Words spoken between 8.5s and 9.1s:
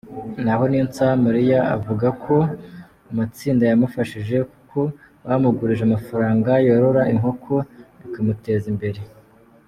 imbere.